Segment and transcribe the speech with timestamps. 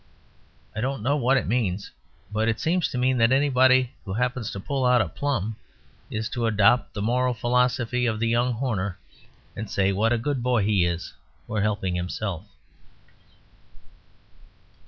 [0.75, 1.91] I don't know what it means,
[2.31, 5.57] but it seems to mean that anybody who happens to pull out a plum
[6.09, 8.97] is to adopt the moral philosophy of the young Horner
[9.55, 11.13] and say what a good boy he is
[11.45, 12.47] for helping himself.